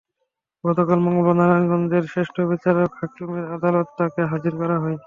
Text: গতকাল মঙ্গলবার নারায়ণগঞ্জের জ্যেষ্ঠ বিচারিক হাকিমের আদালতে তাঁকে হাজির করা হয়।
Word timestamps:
গতকাল 0.63 0.99
মঙ্গলবার 1.05 1.35
নারায়ণগঞ্জের 1.39 2.03
জ্যেষ্ঠ 2.11 2.35
বিচারিক 2.51 2.91
হাকিমের 2.99 3.45
আদালতে 3.55 3.91
তাঁকে 3.97 4.21
হাজির 4.31 4.53
করা 4.61 4.77
হয়। 4.79 4.97